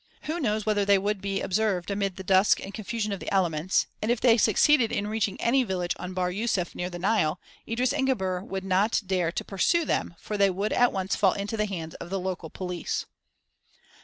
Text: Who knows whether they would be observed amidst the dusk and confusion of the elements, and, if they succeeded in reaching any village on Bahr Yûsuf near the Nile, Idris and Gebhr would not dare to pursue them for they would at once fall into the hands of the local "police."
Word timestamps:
Who 0.23 0.39
knows 0.39 0.65
whether 0.65 0.83
they 0.83 0.97
would 0.97 1.21
be 1.21 1.41
observed 1.43 1.91
amidst 1.91 2.17
the 2.17 2.23
dusk 2.23 2.59
and 2.59 2.73
confusion 2.73 3.11
of 3.11 3.19
the 3.19 3.31
elements, 3.31 3.85
and, 4.01 4.09
if 4.09 4.19
they 4.19 4.35
succeeded 4.35 4.91
in 4.91 5.05
reaching 5.05 5.39
any 5.39 5.63
village 5.63 5.93
on 5.99 6.15
Bahr 6.15 6.31
Yûsuf 6.31 6.73
near 6.73 6.89
the 6.89 6.97
Nile, 6.97 7.39
Idris 7.67 7.93
and 7.93 8.07
Gebhr 8.07 8.43
would 8.43 8.63
not 8.63 9.03
dare 9.05 9.31
to 9.31 9.45
pursue 9.45 9.85
them 9.85 10.15
for 10.17 10.37
they 10.39 10.49
would 10.49 10.73
at 10.73 10.91
once 10.91 11.15
fall 11.15 11.33
into 11.33 11.55
the 11.55 11.67
hands 11.67 11.93
of 11.93 12.09
the 12.09 12.19
local 12.19 12.49
"police." 12.49 13.05